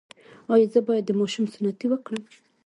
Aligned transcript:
ایا 0.53 0.67
زه 0.73 0.79
باید 0.87 1.03
د 1.07 1.11
ماشوم 1.19 1.45
سنتي 1.55 1.85
وکړم؟ 1.89 2.23